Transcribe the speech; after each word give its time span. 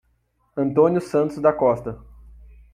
Antônio 0.57 0.99
Santos 0.99 1.37
da 1.37 1.53
Costa 1.53 2.03